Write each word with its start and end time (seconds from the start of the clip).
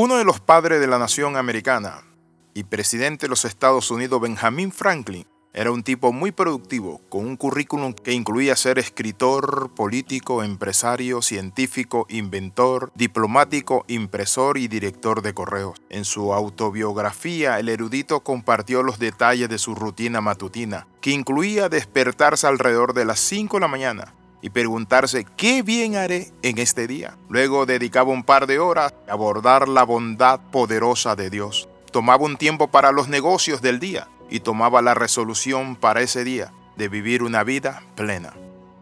Uno 0.00 0.16
de 0.16 0.24
los 0.24 0.38
padres 0.38 0.78
de 0.78 0.86
la 0.86 1.00
nación 1.00 1.36
americana 1.36 2.04
y 2.54 2.62
presidente 2.62 3.26
de 3.26 3.30
los 3.30 3.44
Estados 3.44 3.90
Unidos, 3.90 4.20
Benjamin 4.20 4.70
Franklin, 4.70 5.26
era 5.52 5.72
un 5.72 5.82
tipo 5.82 6.12
muy 6.12 6.30
productivo, 6.30 7.00
con 7.08 7.26
un 7.26 7.36
currículum 7.36 7.92
que 7.94 8.12
incluía 8.12 8.54
ser 8.54 8.78
escritor, 8.78 9.74
político, 9.74 10.44
empresario, 10.44 11.20
científico, 11.20 12.06
inventor, 12.10 12.92
diplomático, 12.94 13.84
impresor 13.88 14.56
y 14.56 14.68
director 14.68 15.20
de 15.20 15.34
correos. 15.34 15.80
En 15.90 16.04
su 16.04 16.32
autobiografía, 16.32 17.58
el 17.58 17.68
erudito 17.68 18.20
compartió 18.20 18.84
los 18.84 19.00
detalles 19.00 19.48
de 19.48 19.58
su 19.58 19.74
rutina 19.74 20.20
matutina, 20.20 20.86
que 21.00 21.10
incluía 21.10 21.68
despertarse 21.68 22.46
alrededor 22.46 22.94
de 22.94 23.04
las 23.04 23.18
5 23.18 23.56
de 23.56 23.60
la 23.62 23.66
mañana, 23.66 24.14
y 24.40 24.50
preguntarse 24.50 25.26
qué 25.36 25.62
bien 25.62 25.96
haré 25.96 26.30
en 26.42 26.58
este 26.58 26.86
día. 26.86 27.16
Luego 27.28 27.66
dedicaba 27.66 28.12
un 28.12 28.24
par 28.24 28.46
de 28.46 28.58
horas 28.58 28.94
a 29.08 29.12
abordar 29.12 29.68
la 29.68 29.84
bondad 29.84 30.40
poderosa 30.50 31.16
de 31.16 31.30
Dios. 31.30 31.68
Tomaba 31.90 32.24
un 32.24 32.36
tiempo 32.36 32.68
para 32.68 32.92
los 32.92 33.08
negocios 33.08 33.62
del 33.62 33.80
día 33.80 34.08
y 34.30 34.40
tomaba 34.40 34.82
la 34.82 34.94
resolución 34.94 35.76
para 35.76 36.02
ese 36.02 36.24
día 36.24 36.52
de 36.76 36.88
vivir 36.88 37.22
una 37.22 37.42
vida 37.44 37.82
plena. 37.96 38.34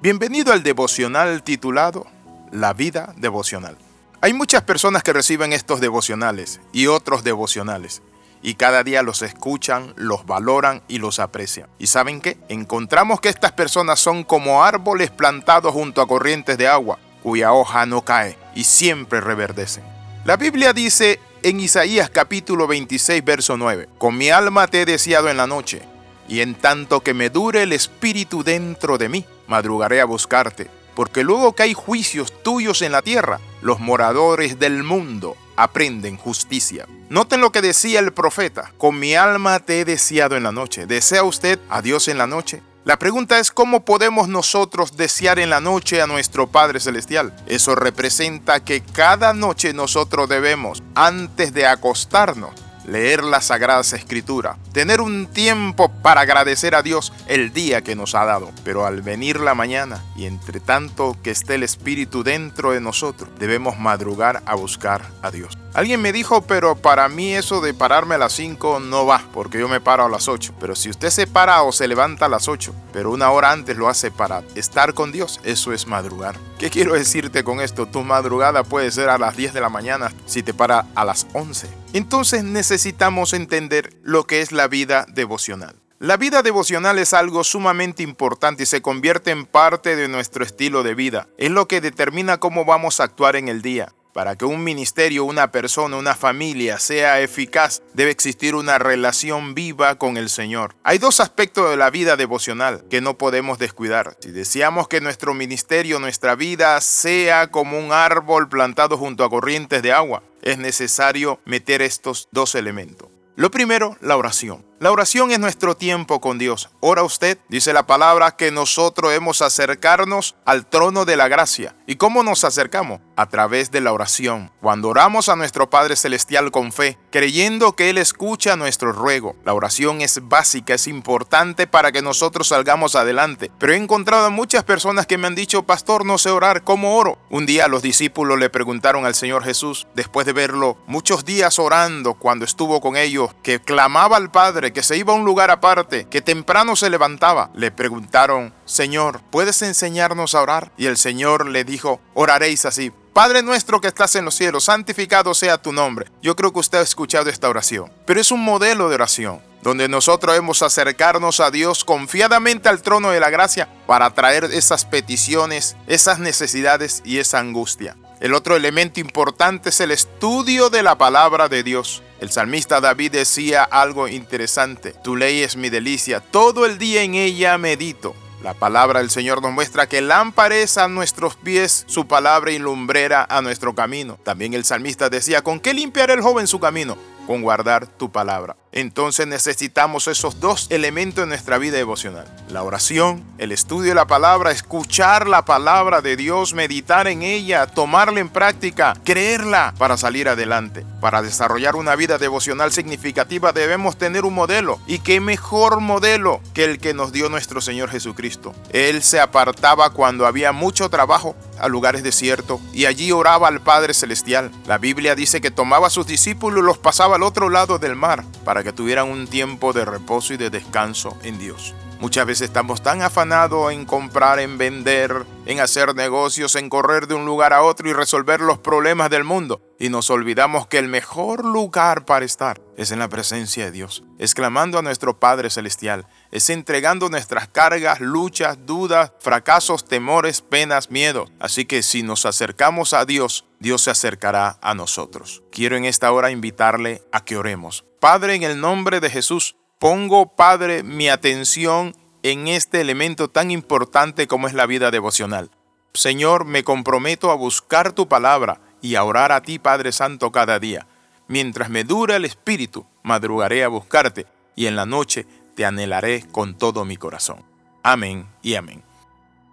Bienvenido 0.00 0.52
al 0.52 0.62
devocional 0.62 1.42
titulado 1.42 2.06
La 2.50 2.72
vida 2.72 3.14
devocional. 3.16 3.76
Hay 4.20 4.32
muchas 4.32 4.62
personas 4.62 5.02
que 5.02 5.12
reciben 5.12 5.52
estos 5.52 5.80
devocionales 5.80 6.60
y 6.72 6.86
otros 6.86 7.24
devocionales 7.24 8.02
y 8.42 8.54
cada 8.54 8.82
día 8.82 9.02
los 9.02 9.22
escuchan, 9.22 9.94
los 9.96 10.26
valoran 10.26 10.82
y 10.88 10.98
los 10.98 11.20
aprecian. 11.20 11.68
¿Y 11.78 11.86
saben 11.86 12.20
qué? 12.20 12.36
Encontramos 12.48 13.20
que 13.20 13.28
estas 13.28 13.52
personas 13.52 14.00
son 14.00 14.24
como 14.24 14.64
árboles 14.64 15.10
plantados 15.10 15.72
junto 15.72 16.02
a 16.02 16.08
corrientes 16.08 16.58
de 16.58 16.66
agua, 16.66 16.98
cuya 17.22 17.52
hoja 17.52 17.86
no 17.86 18.02
cae 18.02 18.36
y 18.54 18.64
siempre 18.64 19.20
reverdecen. 19.20 19.84
La 20.24 20.36
Biblia 20.36 20.72
dice 20.72 21.20
en 21.42 21.60
Isaías 21.60 22.10
capítulo 22.10 22.66
26, 22.66 23.24
verso 23.24 23.56
9, 23.56 23.88
Con 23.98 24.16
mi 24.16 24.30
alma 24.30 24.66
te 24.66 24.82
he 24.82 24.86
deseado 24.86 25.28
en 25.28 25.36
la 25.36 25.46
noche, 25.46 25.82
y 26.28 26.40
en 26.40 26.54
tanto 26.54 27.00
que 27.00 27.14
me 27.14 27.30
dure 27.30 27.62
el 27.62 27.72
espíritu 27.72 28.44
dentro 28.44 28.98
de 28.98 29.08
mí, 29.08 29.24
madrugaré 29.48 30.00
a 30.00 30.04
buscarte, 30.04 30.68
porque 30.94 31.24
luego 31.24 31.54
que 31.54 31.64
hay 31.64 31.74
juicios 31.74 32.32
tuyos 32.42 32.82
en 32.82 32.92
la 32.92 33.02
tierra, 33.02 33.40
los 33.60 33.80
moradores 33.80 34.58
del 34.58 34.82
mundo 34.82 35.36
aprenden 35.62 36.16
justicia. 36.16 36.86
Noten 37.08 37.40
lo 37.40 37.52
que 37.52 37.62
decía 37.62 38.00
el 38.00 38.12
profeta, 38.12 38.72
con 38.78 38.98
mi 38.98 39.14
alma 39.14 39.60
te 39.60 39.80
he 39.80 39.84
deseado 39.84 40.36
en 40.36 40.42
la 40.42 40.52
noche. 40.52 40.86
¿Desea 40.86 41.22
usted 41.24 41.58
a 41.68 41.82
Dios 41.82 42.08
en 42.08 42.18
la 42.18 42.26
noche? 42.26 42.62
La 42.84 42.98
pregunta 42.98 43.38
es 43.38 43.52
cómo 43.52 43.84
podemos 43.84 44.26
nosotros 44.26 44.96
desear 44.96 45.38
en 45.38 45.50
la 45.50 45.60
noche 45.60 46.02
a 46.02 46.08
nuestro 46.08 46.48
Padre 46.48 46.80
Celestial. 46.80 47.32
Eso 47.46 47.76
representa 47.76 48.64
que 48.64 48.80
cada 48.80 49.34
noche 49.34 49.72
nosotros 49.72 50.28
debemos, 50.28 50.82
antes 50.96 51.54
de 51.54 51.66
acostarnos, 51.66 52.50
leer 52.86 53.22
las 53.22 53.46
Sagradas 53.46 53.92
Escrituras, 53.92 54.56
tener 54.72 55.00
un 55.00 55.26
tiempo 55.26 55.90
para 56.02 56.22
agradecer 56.22 56.74
a 56.74 56.82
Dios 56.82 57.12
el 57.26 57.52
día 57.52 57.82
que 57.82 57.96
nos 57.96 58.14
ha 58.14 58.24
dado. 58.24 58.50
Pero 58.64 58.86
al 58.86 59.02
venir 59.02 59.40
la 59.40 59.54
mañana 59.54 60.02
y 60.16 60.26
entre 60.26 60.60
tanto 60.60 61.16
que 61.22 61.30
esté 61.30 61.54
el 61.56 61.62
Espíritu 61.62 62.22
dentro 62.22 62.72
de 62.72 62.80
nosotros, 62.80 63.30
debemos 63.38 63.78
madrugar 63.78 64.42
a 64.46 64.54
buscar 64.54 65.02
a 65.22 65.30
Dios. 65.30 65.58
Alguien 65.74 66.02
me 66.02 66.12
dijo, 66.12 66.42
pero 66.42 66.76
para 66.76 67.08
mí 67.08 67.34
eso 67.34 67.62
de 67.62 67.72
pararme 67.72 68.16
a 68.16 68.18
las 68.18 68.34
5 68.34 68.80
no 68.80 69.06
va, 69.06 69.24
porque 69.32 69.58
yo 69.58 69.68
me 69.68 69.80
paro 69.80 70.04
a 70.04 70.08
las 70.10 70.28
8. 70.28 70.54
Pero 70.60 70.76
si 70.76 70.90
usted 70.90 71.08
se 71.08 71.26
para 71.26 71.62
o 71.62 71.72
se 71.72 71.88
levanta 71.88 72.26
a 72.26 72.28
las 72.28 72.46
8, 72.46 72.74
pero 72.92 73.10
una 73.10 73.30
hora 73.30 73.52
antes 73.52 73.78
lo 73.78 73.88
hace 73.88 74.10
para 74.10 74.42
estar 74.54 74.92
con 74.92 75.12
Dios, 75.12 75.40
eso 75.44 75.72
es 75.72 75.86
madrugar. 75.86 76.36
¿Qué 76.58 76.68
quiero 76.68 76.92
decirte 76.92 77.42
con 77.42 77.60
esto? 77.60 77.86
Tu 77.86 78.02
madrugada 78.02 78.64
puede 78.64 78.90
ser 78.90 79.08
a 79.08 79.16
las 79.16 79.34
10 79.34 79.54
de 79.54 79.62
la 79.62 79.70
mañana 79.70 80.12
si 80.26 80.42
te 80.42 80.52
para 80.52 80.84
a 80.94 81.06
las 81.06 81.26
11. 81.32 81.68
Entonces 81.94 82.44
necesitamos 82.44 83.32
entender 83.32 83.94
lo 84.02 84.24
que 84.24 84.42
es 84.42 84.52
la 84.52 84.68
vida 84.68 85.06
devocional. 85.08 85.76
La 86.02 86.16
vida 86.16 86.42
devocional 86.42 86.98
es 86.98 87.14
algo 87.14 87.44
sumamente 87.44 88.02
importante 88.02 88.64
y 88.64 88.66
se 88.66 88.82
convierte 88.82 89.30
en 89.30 89.46
parte 89.46 89.96
de 89.96 90.08
nuestro 90.08 90.44
estilo 90.44 90.82
de 90.82 90.94
vida. 90.94 91.28
Es 91.38 91.50
lo 91.50 91.68
que 91.68 91.80
determina 91.80 92.40
cómo 92.40 92.64
vamos 92.64 92.98
a 92.98 93.04
actuar 93.04 93.36
en 93.36 93.48
el 93.48 93.62
día. 93.62 93.92
Para 94.12 94.36
que 94.36 94.44
un 94.44 94.62
ministerio, 94.62 95.24
una 95.24 95.50
persona, 95.50 95.96
una 95.96 96.14
familia 96.14 96.78
sea 96.78 97.20
eficaz, 97.20 97.82
debe 97.94 98.10
existir 98.10 98.54
una 98.54 98.78
relación 98.78 99.54
viva 99.54 99.96
con 99.96 100.18
el 100.18 100.28
Señor. 100.28 100.74
Hay 100.82 100.98
dos 100.98 101.20
aspectos 101.20 101.70
de 101.70 101.78
la 101.78 101.88
vida 101.88 102.16
devocional 102.16 102.84
que 102.90 103.00
no 103.00 103.16
podemos 103.16 103.58
descuidar. 103.58 104.16
Si 104.20 104.30
deseamos 104.30 104.88
que 104.88 105.00
nuestro 105.00 105.32
ministerio, 105.32 105.98
nuestra 105.98 106.34
vida, 106.34 106.78
sea 106.82 107.50
como 107.50 107.78
un 107.78 107.92
árbol 107.92 108.50
plantado 108.50 108.98
junto 108.98 109.24
a 109.24 109.30
corrientes 109.30 109.82
de 109.82 109.92
agua, 109.92 110.22
es 110.42 110.58
necesario 110.58 111.40
meter 111.46 111.80
estos 111.80 112.28
dos 112.32 112.54
elementos. 112.54 113.08
Lo 113.34 113.50
primero, 113.50 113.96
la 114.02 114.18
oración. 114.18 114.62
La 114.82 114.90
oración 114.90 115.30
es 115.30 115.38
nuestro 115.38 115.76
tiempo 115.76 116.20
con 116.20 116.38
Dios. 116.38 116.68
Ora 116.80 117.04
usted, 117.04 117.38
dice 117.48 117.72
la 117.72 117.86
palabra, 117.86 118.32
que 118.32 118.50
nosotros 118.50 119.12
hemos 119.12 119.40
acercarnos 119.40 120.34
al 120.44 120.66
trono 120.66 121.04
de 121.04 121.14
la 121.14 121.28
gracia. 121.28 121.76
¿Y 121.86 121.94
cómo 121.94 122.24
nos 122.24 122.42
acercamos? 122.42 123.00
A 123.14 123.28
través 123.28 123.70
de 123.70 123.80
la 123.80 123.92
oración. 123.92 124.50
Cuando 124.60 124.88
oramos 124.88 125.28
a 125.28 125.36
nuestro 125.36 125.70
Padre 125.70 125.94
Celestial 125.94 126.50
con 126.50 126.72
fe, 126.72 126.98
creyendo 127.12 127.76
que 127.76 127.90
Él 127.90 127.98
escucha 127.98 128.56
nuestro 128.56 128.90
ruego. 128.90 129.36
La 129.44 129.54
oración 129.54 130.00
es 130.00 130.18
básica, 130.20 130.74
es 130.74 130.88
importante 130.88 131.68
para 131.68 131.92
que 131.92 132.02
nosotros 132.02 132.48
salgamos 132.48 132.96
adelante. 132.96 133.52
Pero 133.60 133.74
he 133.74 133.76
encontrado 133.76 134.26
a 134.26 134.30
muchas 134.30 134.64
personas 134.64 135.06
que 135.06 135.16
me 135.16 135.28
han 135.28 135.36
dicho, 135.36 135.62
pastor, 135.62 136.04
no 136.04 136.18
sé 136.18 136.30
orar, 136.30 136.64
¿cómo 136.64 136.96
oro? 136.96 137.18
Un 137.30 137.46
día 137.46 137.68
los 137.68 137.82
discípulos 137.82 138.36
le 138.36 138.50
preguntaron 138.50 139.06
al 139.06 139.14
Señor 139.14 139.44
Jesús, 139.44 139.86
después 139.94 140.26
de 140.26 140.32
verlo 140.32 140.76
muchos 140.88 141.24
días 141.24 141.60
orando 141.60 142.14
cuando 142.14 142.44
estuvo 142.44 142.80
con 142.80 142.96
ellos, 142.96 143.30
que 143.44 143.60
clamaba 143.60 144.16
al 144.16 144.32
Padre, 144.32 144.71
que 144.72 144.82
se 144.82 144.96
iba 144.96 145.12
a 145.12 145.16
un 145.16 145.24
lugar 145.24 145.50
aparte, 145.50 146.06
que 146.08 146.22
temprano 146.22 146.76
se 146.76 146.90
levantaba. 146.90 147.50
Le 147.54 147.70
preguntaron, 147.70 148.52
Señor, 148.64 149.20
¿puedes 149.30 149.62
enseñarnos 149.62 150.34
a 150.34 150.42
orar? 150.42 150.72
Y 150.76 150.86
el 150.86 150.96
Señor 150.96 151.46
le 151.46 151.64
dijo, 151.64 152.00
oraréis 152.14 152.64
así. 152.64 152.92
Padre 153.12 153.42
nuestro 153.42 153.80
que 153.80 153.88
estás 153.88 154.16
en 154.16 154.24
los 154.24 154.34
cielos, 154.34 154.64
santificado 154.64 155.34
sea 155.34 155.58
tu 155.58 155.72
nombre. 155.72 156.06
Yo 156.22 156.34
creo 156.34 156.52
que 156.52 156.60
usted 156.60 156.78
ha 156.78 156.82
escuchado 156.82 157.28
esta 157.28 157.48
oración, 157.48 157.92
pero 158.06 158.20
es 158.20 158.32
un 158.32 158.42
modelo 158.42 158.88
de 158.88 158.94
oración 158.94 159.52
donde 159.62 159.88
nosotros 159.88 160.36
hemos 160.36 160.62
acercarnos 160.62 161.40
a 161.40 161.50
Dios 161.50 161.84
confiadamente 161.84 162.68
al 162.68 162.82
trono 162.82 163.10
de 163.10 163.20
la 163.20 163.30
gracia 163.30 163.68
para 163.86 164.10
traer 164.10 164.44
esas 164.44 164.84
peticiones, 164.84 165.76
esas 165.86 166.18
necesidades 166.18 167.00
y 167.04 167.18
esa 167.18 167.38
angustia. 167.38 167.96
El 168.20 168.34
otro 168.34 168.56
elemento 168.56 169.00
importante 169.00 169.70
es 169.70 169.80
el 169.80 169.90
estudio 169.90 170.70
de 170.70 170.82
la 170.82 170.96
palabra 170.96 171.48
de 171.48 171.62
Dios. 171.62 172.02
El 172.22 172.30
salmista 172.30 172.80
David 172.80 173.10
decía 173.10 173.64
algo 173.64 174.06
interesante, 174.06 174.92
tu 174.92 175.16
ley 175.16 175.42
es 175.42 175.56
mi 175.56 175.70
delicia, 175.70 176.20
todo 176.20 176.66
el 176.66 176.78
día 176.78 177.02
en 177.02 177.16
ella 177.16 177.58
medito. 177.58 178.14
La 178.44 178.54
palabra 178.54 179.00
del 179.00 179.10
Señor 179.10 179.42
nos 179.42 179.50
muestra 179.50 179.88
que 179.88 180.00
lámpara 180.00 180.54
es 180.54 180.78
a 180.78 180.86
nuestros 180.86 181.34
pies 181.34 181.84
su 181.88 182.06
palabra 182.06 182.52
y 182.52 182.60
lumbrera 182.60 183.26
a 183.28 183.42
nuestro 183.42 183.74
camino. 183.74 184.20
También 184.22 184.54
el 184.54 184.64
salmista 184.64 185.10
decía, 185.10 185.42
¿con 185.42 185.58
qué 185.58 185.74
limpiará 185.74 186.14
el 186.14 186.22
joven 186.22 186.46
su 186.46 186.60
camino? 186.60 186.96
Con 187.26 187.42
guardar 187.42 187.88
tu 187.88 188.12
palabra. 188.12 188.54
Entonces 188.72 189.26
necesitamos 189.26 190.08
esos 190.08 190.40
dos 190.40 190.66
elementos 190.70 191.22
en 191.22 191.28
nuestra 191.28 191.58
vida 191.58 191.76
devocional. 191.76 192.26
La 192.48 192.62
oración, 192.62 193.22
el 193.36 193.52
estudio 193.52 193.90
de 193.90 193.94
la 193.94 194.06
palabra, 194.06 194.50
escuchar 194.50 195.28
la 195.28 195.44
palabra 195.44 196.00
de 196.00 196.16
Dios, 196.16 196.54
meditar 196.54 197.06
en 197.06 197.22
ella, 197.22 197.66
tomarla 197.66 198.20
en 198.20 198.30
práctica, 198.30 198.96
creerla 199.04 199.74
para 199.76 199.98
salir 199.98 200.28
adelante. 200.28 200.86
Para 201.00 201.20
desarrollar 201.20 201.76
una 201.76 201.96
vida 201.96 202.16
devocional 202.16 202.72
significativa 202.72 203.52
debemos 203.52 203.98
tener 203.98 204.24
un 204.24 204.34
modelo. 204.34 204.80
¿Y 204.86 205.00
qué 205.00 205.20
mejor 205.20 205.80
modelo 205.80 206.40
que 206.54 206.64
el 206.64 206.78
que 206.78 206.94
nos 206.94 207.12
dio 207.12 207.28
nuestro 207.28 207.60
Señor 207.60 207.90
Jesucristo? 207.90 208.54
Él 208.72 209.02
se 209.02 209.20
apartaba 209.20 209.90
cuando 209.90 210.26
había 210.26 210.52
mucho 210.52 210.88
trabajo 210.88 211.36
a 211.62 211.68
lugares 211.68 212.02
desiertos 212.02 212.60
y 212.74 212.84
allí 212.84 213.12
oraba 213.12 213.48
al 213.48 213.62
Padre 213.62 213.94
Celestial. 213.94 214.50
La 214.66 214.76
Biblia 214.76 215.14
dice 215.14 215.40
que 215.40 215.50
tomaba 215.50 215.86
a 215.86 215.90
sus 215.90 216.06
discípulos 216.06 216.60
y 216.60 216.66
los 216.66 216.76
pasaba 216.76 217.16
al 217.16 217.22
otro 217.22 217.48
lado 217.48 217.78
del 217.78 217.96
mar 217.96 218.24
para 218.44 218.62
que 218.62 218.72
tuvieran 218.72 219.08
un 219.08 219.26
tiempo 219.26 219.72
de 219.72 219.84
reposo 219.84 220.34
y 220.34 220.36
de 220.36 220.50
descanso 220.50 221.16
en 221.22 221.38
Dios. 221.38 221.74
Muchas 222.00 222.26
veces 222.26 222.48
estamos 222.48 222.82
tan 222.82 223.00
afanados 223.00 223.72
en 223.72 223.84
comprar, 223.84 224.40
en 224.40 224.58
vender, 224.58 225.24
en 225.46 225.60
hacer 225.60 225.94
negocios, 225.94 226.56
en 226.56 226.68
correr 226.68 227.06
de 227.06 227.14
un 227.14 227.24
lugar 227.24 227.52
a 227.52 227.62
otro 227.62 227.88
y 227.88 227.92
resolver 227.92 228.40
los 228.40 228.58
problemas 228.58 229.08
del 229.08 229.22
mundo. 229.22 229.60
Y 229.78 229.88
nos 229.88 230.10
olvidamos 230.10 230.66
que 230.66 230.78
el 230.78 230.88
mejor 230.88 231.44
lugar 231.44 232.04
para 232.04 232.24
estar 232.24 232.60
es 232.76 232.92
en 232.92 232.98
la 232.98 233.08
presencia 233.08 233.64
de 233.64 233.70
Dios, 233.70 234.02
exclamando 234.18 234.78
a 234.78 234.82
nuestro 234.82 235.18
Padre 235.18 235.50
Celestial, 235.50 236.06
es 236.30 236.50
entregando 236.50 237.08
nuestras 237.08 237.48
cargas, 237.48 238.00
luchas, 238.00 238.58
dudas, 238.64 239.12
fracasos, 239.20 239.84
temores, 239.84 240.40
penas, 240.40 240.90
miedos. 240.90 241.30
Así 241.38 241.64
que 241.64 241.82
si 241.82 242.02
nos 242.02 242.26
acercamos 242.26 242.92
a 242.94 243.04
Dios, 243.04 243.44
Dios 243.60 243.82
se 243.82 243.90
acercará 243.90 244.58
a 244.62 244.74
nosotros. 244.74 245.42
Quiero 245.50 245.76
en 245.76 245.84
esta 245.84 246.12
hora 246.12 246.30
invitarle 246.30 247.02
a 247.12 247.24
que 247.24 247.36
oremos. 247.36 247.84
Padre, 248.00 248.34
en 248.34 248.42
el 248.42 248.60
nombre 248.60 249.00
de 249.00 249.10
Jesús, 249.10 249.56
pongo, 249.78 250.34
Padre, 250.34 250.82
mi 250.82 251.08
atención 251.08 251.94
en 252.22 252.48
este 252.48 252.80
elemento 252.80 253.28
tan 253.28 253.50
importante 253.50 254.26
como 254.26 254.48
es 254.48 254.54
la 254.54 254.66
vida 254.66 254.90
devocional. 254.90 255.50
Señor, 255.94 256.44
me 256.46 256.64
comprometo 256.64 257.30
a 257.30 257.34
buscar 257.34 257.92
tu 257.92 258.08
palabra 258.08 258.60
y 258.80 258.94
a 258.94 259.04
orar 259.04 259.30
a 259.30 259.42
ti, 259.42 259.58
Padre 259.58 259.92
Santo, 259.92 260.32
cada 260.32 260.58
día. 260.58 260.86
Mientras 261.32 261.70
me 261.70 261.82
dura 261.82 262.16
el 262.16 262.26
espíritu, 262.26 262.84
madrugaré 263.02 263.64
a 263.64 263.68
buscarte, 263.68 264.26
y 264.54 264.66
en 264.66 264.76
la 264.76 264.84
noche 264.84 265.26
te 265.56 265.64
anhelaré 265.64 266.26
con 266.30 266.58
todo 266.58 266.84
mi 266.84 266.98
corazón. 266.98 267.42
Amén 267.82 268.26
y 268.42 268.54
amén. 268.54 268.82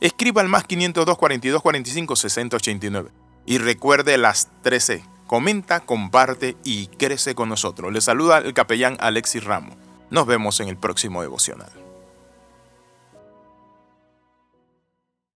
Escriba 0.00 0.40
al 0.40 0.48
más 0.48 0.64
502 0.64 1.18
42 1.18 1.60
45 1.60 2.16
60 2.16 2.56
89 2.56 3.10
y 3.44 3.58
recuerde 3.58 4.16
las 4.16 4.48
13. 4.62 5.04
Comenta, 5.26 5.80
comparte 5.80 6.56
y 6.64 6.86
crece 6.86 7.34
con 7.34 7.50
nosotros. 7.50 7.92
Le 7.92 8.00
saluda 8.00 8.38
el 8.38 8.54
capellán 8.54 8.96
Alexis 8.98 9.44
Ramos. 9.44 9.76
Nos 10.08 10.26
vemos 10.26 10.60
en 10.60 10.68
el 10.68 10.78
próximo 10.78 11.20
devocional. 11.20 11.85